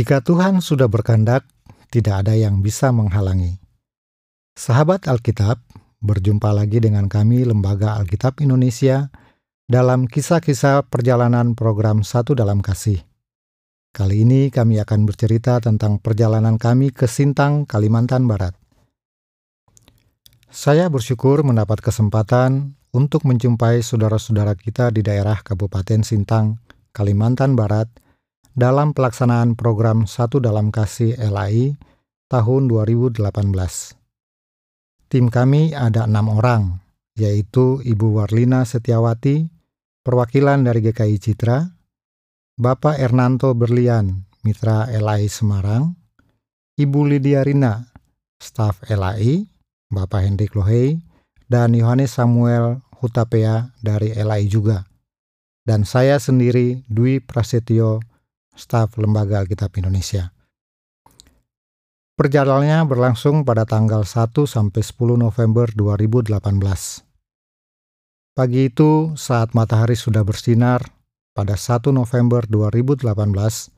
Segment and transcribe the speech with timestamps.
[0.00, 1.44] Jika Tuhan sudah berkehendak,
[1.92, 3.60] tidak ada yang bisa menghalangi.
[4.56, 5.60] Sahabat Alkitab,
[6.00, 9.12] berjumpa lagi dengan kami Lembaga Alkitab Indonesia
[9.68, 13.04] dalam kisah-kisah perjalanan program Satu Dalam Kasih.
[13.92, 18.56] Kali ini kami akan bercerita tentang perjalanan kami ke Sintang, Kalimantan Barat.
[20.48, 26.56] Saya bersyukur mendapat kesempatan untuk menjumpai saudara-saudara kita di daerah Kabupaten Sintang,
[26.96, 27.92] Kalimantan Barat,
[28.54, 31.78] dalam pelaksanaan program Satu Dalam Kasih LAI
[32.30, 33.22] tahun 2018.
[35.10, 36.78] Tim kami ada enam orang,
[37.18, 39.50] yaitu Ibu Warlina Setiawati,
[40.06, 41.66] perwakilan dari GKI Citra,
[42.54, 45.96] Bapak Ernanto Berlian, Mitra LAI Semarang,
[46.78, 47.90] Ibu Lydia Rina,
[48.38, 49.44] staf LAI,
[49.90, 51.02] Bapak Hendrik Lohei,
[51.50, 54.86] dan Yohanes Samuel Hutapea dari LAI juga.
[55.66, 58.00] Dan saya sendiri, Dwi Prasetyo,
[58.60, 60.36] staf Lembaga Alkitab Indonesia.
[62.20, 66.36] Perjalanannya berlangsung pada tanggal 1 sampai 10 November 2018.
[68.36, 70.84] Pagi itu, saat matahari sudah bersinar,
[71.32, 73.72] pada 1 November 2018,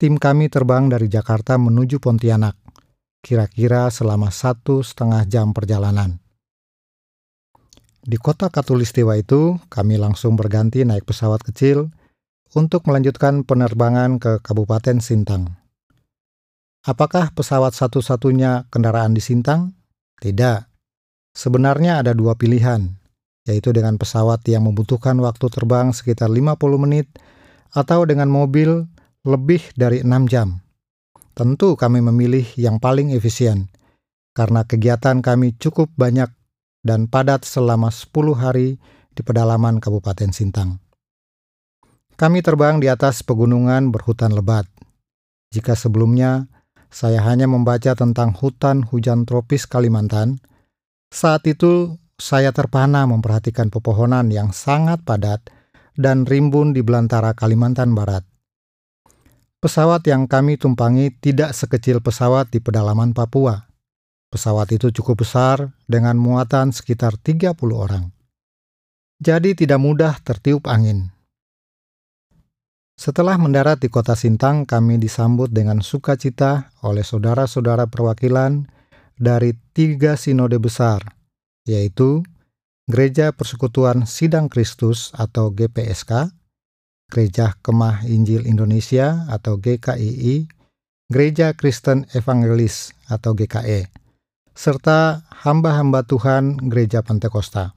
[0.00, 2.56] tim kami terbang dari Jakarta menuju Pontianak,
[3.20, 6.16] kira-kira selama satu setengah jam perjalanan.
[8.00, 11.92] Di kota Katulistiwa itu, kami langsung berganti naik pesawat kecil
[12.56, 15.58] untuk melanjutkan penerbangan ke Kabupaten Sintang.
[16.86, 19.76] Apakah pesawat satu-satunya kendaraan di Sintang?
[20.22, 20.64] Tidak.
[21.36, 22.88] Sebenarnya ada dua pilihan,
[23.44, 27.06] yaitu dengan pesawat yang membutuhkan waktu terbang sekitar 50 menit
[27.76, 28.88] atau dengan mobil
[29.28, 30.64] lebih dari 6 jam.
[31.36, 33.68] Tentu kami memilih yang paling efisien,
[34.32, 36.32] karena kegiatan kami cukup banyak
[36.82, 38.80] dan padat selama 10 hari
[39.12, 40.87] di pedalaman Kabupaten Sintang.
[42.18, 44.66] Kami terbang di atas pegunungan berhutan lebat.
[45.54, 46.50] Jika sebelumnya
[46.90, 50.42] saya hanya membaca tentang hutan hujan tropis Kalimantan,
[51.14, 55.46] saat itu saya terpana memperhatikan pepohonan yang sangat padat
[55.94, 58.26] dan rimbun di belantara Kalimantan Barat.
[59.62, 63.70] Pesawat yang kami tumpangi tidak sekecil pesawat di pedalaman Papua.
[64.26, 68.10] Pesawat itu cukup besar dengan muatan sekitar 30 orang.
[69.22, 71.14] Jadi tidak mudah tertiup angin.
[72.98, 78.66] Setelah mendarat di kota Sintang, kami disambut dengan sukacita oleh saudara-saudara perwakilan
[79.14, 81.00] dari tiga sinode besar–
[81.68, 82.24] yaitu
[82.88, 86.32] Gereja Persekutuan Sidang Kristus atau GPSK,
[87.12, 90.48] Gereja Kemah Injil Indonesia atau GKII,
[91.12, 93.92] Gereja Kristen Evangelis atau GKE,
[94.56, 97.76] serta hamba-hamba Tuhan Gereja Pantekosta.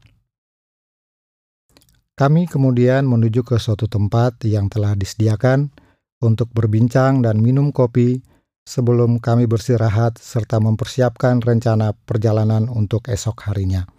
[2.22, 5.74] Kami kemudian menuju ke suatu tempat yang telah disediakan
[6.22, 8.22] untuk berbincang dan minum kopi
[8.62, 13.90] sebelum kami bersirahat serta mempersiapkan rencana perjalanan untuk esok harinya.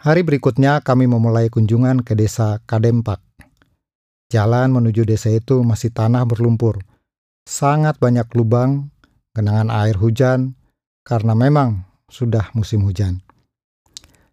[0.00, 3.20] Hari berikutnya kami memulai kunjungan ke desa Kadempak.
[4.32, 6.80] Jalan menuju desa itu masih tanah berlumpur.
[7.44, 8.88] Sangat banyak lubang,
[9.36, 10.56] genangan air hujan,
[11.04, 13.20] karena memang sudah musim hujan.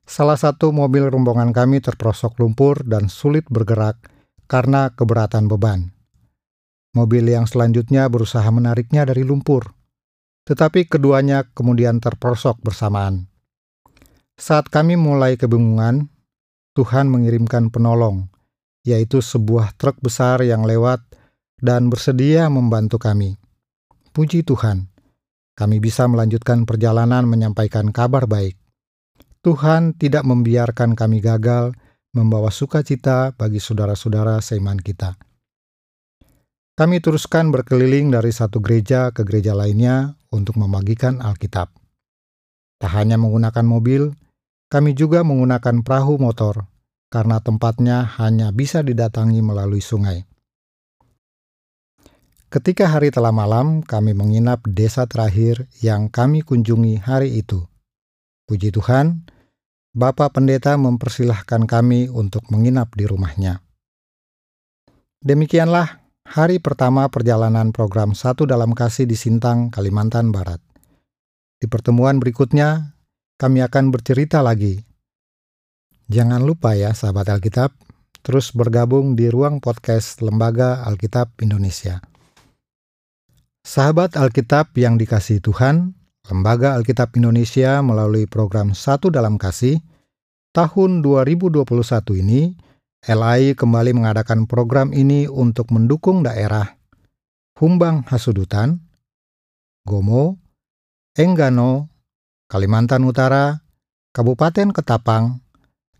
[0.06, 3.98] Salah satu mobil rombongan kami terperosok lumpur dan sulit bergerak
[4.46, 5.90] karena keberatan beban.
[6.94, 9.74] Mobil yang selanjutnya berusaha menariknya dari lumpur,
[10.46, 13.28] tetapi keduanya kemudian terperosok bersamaan.
[14.38, 16.08] Saat kami mulai kebingungan,
[16.78, 18.30] Tuhan mengirimkan penolong,
[18.86, 21.02] yaitu sebuah truk besar yang lewat
[21.60, 23.42] dan bersedia membantu kami.
[24.14, 24.88] Puji Tuhan,
[25.58, 28.65] kami bisa melanjutkan perjalanan menyampaikan kabar baik.
[29.46, 31.70] Tuhan tidak membiarkan kami gagal
[32.18, 35.14] membawa sukacita bagi saudara-saudara seiman kita.
[36.74, 41.70] Kami teruskan berkeliling dari satu gereja ke gereja lainnya untuk membagikan Alkitab.
[42.82, 44.18] Tak hanya menggunakan mobil,
[44.66, 46.66] kami juga menggunakan perahu motor
[47.14, 50.26] karena tempatnya hanya bisa didatangi melalui sungai.
[52.50, 57.62] Ketika hari telah malam, kami menginap desa terakhir yang kami kunjungi hari itu.
[58.50, 59.35] Puji Tuhan,
[59.96, 63.64] Bapak Pendeta mempersilahkan kami untuk menginap di rumahnya.
[65.24, 70.60] Demikianlah hari pertama perjalanan program Satu Dalam Kasih di Sintang, Kalimantan Barat.
[71.64, 72.92] Di pertemuan berikutnya,
[73.40, 74.84] kami akan bercerita lagi.
[76.12, 77.72] Jangan lupa ya sahabat Alkitab,
[78.20, 82.04] terus bergabung di ruang podcast Lembaga Alkitab Indonesia.
[83.64, 85.96] Sahabat Alkitab yang dikasihi Tuhan,
[86.26, 89.78] Lembaga Alkitab Indonesia melalui program Satu Dalam Kasih
[90.58, 91.62] tahun 2021
[92.26, 92.58] ini
[93.06, 96.82] LAI kembali mengadakan program ini untuk mendukung daerah,
[97.62, 98.82] Humbang Hasudutan,
[99.86, 100.42] Gomo,
[101.14, 101.94] Enggano,
[102.50, 103.62] Kalimantan Utara,
[104.10, 105.46] Kabupaten Ketapang,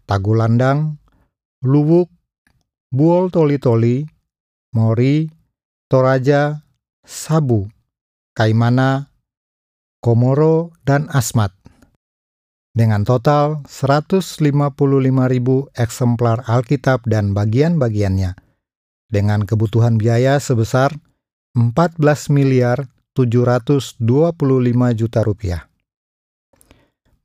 [0.10, 0.98] Tagulandang,
[1.62, 2.10] Luwuk,
[2.90, 4.10] Buol Toli-Toli,
[4.74, 5.30] Mori,
[5.86, 6.66] Toraja,
[7.06, 7.70] Sabu,
[8.34, 9.14] Kaimana,
[10.06, 11.50] Komoro, dan Asmat.
[12.78, 14.78] Dengan total 155.000
[15.74, 18.38] eksemplar Alkitab dan bagian-bagiannya.
[19.10, 20.94] Dengan kebutuhan biaya sebesar
[21.58, 21.98] 14
[22.30, 22.86] miliar
[23.18, 23.98] 725
[24.94, 25.66] juta rupiah.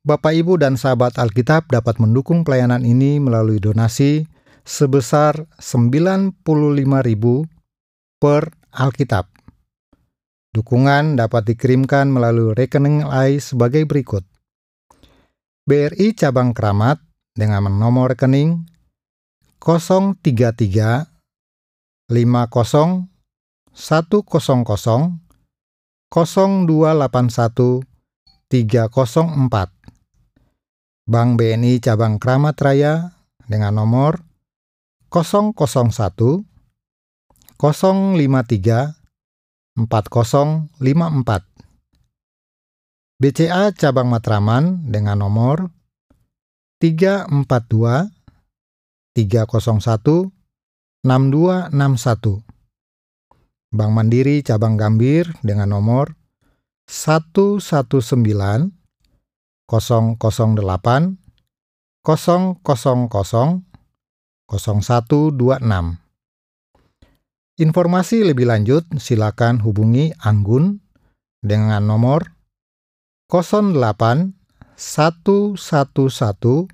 [0.00, 4.24] Bapak, Ibu, dan sahabat Alkitab dapat mendukung pelayanan ini melalui donasi
[4.64, 6.40] sebesar 95.000
[8.16, 9.39] per Alkitab.
[10.50, 14.26] Dukungan dapat dikirimkan melalui rekening AI sebagai berikut.
[15.62, 16.98] BRI Cabang Keramat
[17.38, 18.66] dengan nomor rekening
[19.62, 21.06] 033
[22.10, 23.06] 50 100
[26.10, 27.86] 0281
[28.50, 29.70] 304.
[31.06, 33.14] Bank BNI Cabang Kramat Raya
[33.46, 34.18] dengan nomor
[35.14, 36.42] 001 053
[39.86, 41.46] 4054.
[43.20, 45.70] BCA Cabang Matraman dengan nomor
[46.80, 48.08] 342
[49.14, 50.32] 301
[51.04, 52.42] 6261.
[53.70, 56.16] Bank Mandiri Cabang Gambir dengan nomor
[56.90, 58.72] 119 008
[62.02, 63.54] 000
[64.50, 66.09] 0126.
[67.60, 70.80] Informasi lebih lanjut silakan hubungi Anggun
[71.44, 72.32] dengan nomor
[73.28, 74.32] 08
[74.80, 76.72] 111 925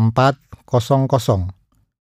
[0.00, 1.63] 400